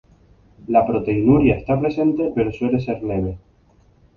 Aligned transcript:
La 0.75 0.83
proteinuria 0.83 1.53
esta 1.57 1.79
presente 1.79 2.31
pero 2.33 2.51
suele 2.51 2.79
ser 2.79 3.03
leve. 3.03 3.37